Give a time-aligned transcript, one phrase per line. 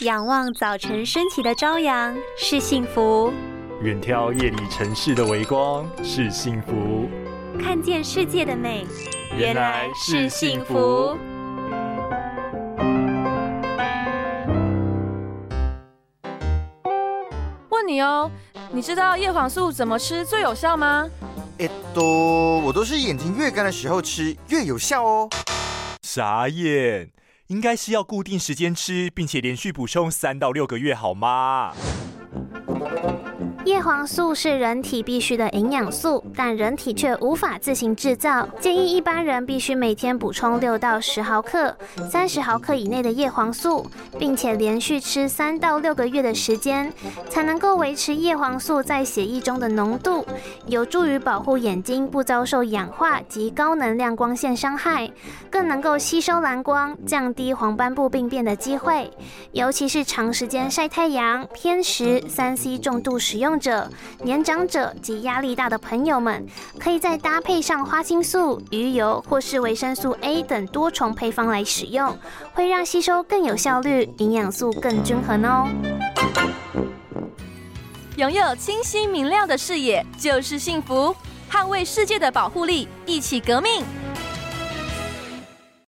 [0.00, 3.32] 仰望早晨升起的朝阳是幸福，
[3.82, 7.08] 远眺夜里城市的微光是幸福，
[7.60, 8.86] 看见世界的美
[9.36, 11.16] 原来是幸福。
[17.70, 18.30] 问你哦，
[18.70, 21.10] 你知道叶黄素怎么吃最有效吗？
[21.58, 25.28] えっと，我都是眼睛越干的时候吃越有效哦。
[26.02, 27.10] 傻眼，
[27.53, 31.71] 应该是要固定时间吃，并且连续补充三到六个月，好吗？
[33.65, 38.45] 叶黄素是人体必需的营养素，但人体却无法自行制造。
[38.59, 41.75] 建议一般人必须每天补充六到十毫克、
[42.09, 43.85] 三十毫克以内的叶黄素，
[44.19, 46.91] 并且连续吃三到六个月的时间，
[47.29, 50.25] 才能够维持叶黄素在血液中的浓度，
[50.67, 55.09] 有助于保护眼睛不遭受氧化及高能量光线伤害，
[55.49, 59.09] 更能够吸收蓝光，降低黄斑部病变的机会。
[59.53, 63.89] 尤其是长时间晒太阳、偏食、三 C 重度使用者、
[64.21, 66.45] 年长者及压力大的朋友们，
[66.79, 72.17] 可以再搭配上花青素、鱼油或是维生素 A 等多重配方来使用，
[72.53, 75.67] 会让吸收更有效率，营养素更均衡哦。
[78.17, 81.15] 拥有清晰明亮的视野就是幸福，
[81.51, 83.83] 捍卫世界的保护力，一起革命。